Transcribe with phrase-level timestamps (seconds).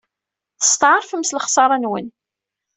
[0.61, 2.07] Testeɛṛfem s lexṣara-nwen.